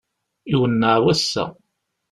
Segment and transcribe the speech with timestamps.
[0.53, 1.45] Iwenneɛ wass-a!